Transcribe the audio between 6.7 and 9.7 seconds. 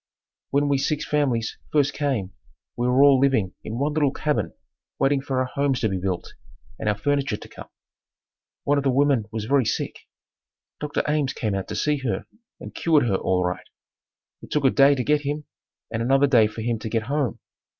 and our furniture to come. One of the women was very